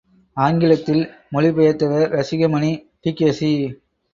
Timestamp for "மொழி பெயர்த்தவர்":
1.29-2.09